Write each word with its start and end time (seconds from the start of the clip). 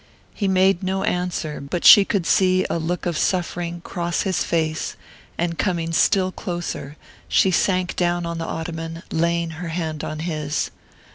He 0.33 0.47
made 0.47 0.81
no 0.81 1.03
answer, 1.03 1.61
but 1.61 1.85
she 1.85 2.05
could 2.05 2.25
see 2.25 2.65
a 2.71 2.79
look 2.79 3.05
of 3.05 3.15
suffering 3.19 3.81
cross 3.81 4.23
his 4.23 4.43
face, 4.43 4.95
and 5.37 5.59
coming 5.59 5.93
still 5.93 6.31
closer, 6.31 6.97
she 7.27 7.51
sank 7.51 7.95
down 7.97 8.25
on 8.25 8.39
the 8.39 8.45
ottoman, 8.47 9.03
laying 9.11 9.51
her 9.61 9.67
hand 9.67 10.03
on 10.03 10.21
his. 10.21 10.71